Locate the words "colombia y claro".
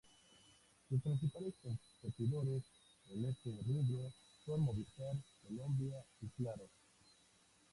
5.43-6.67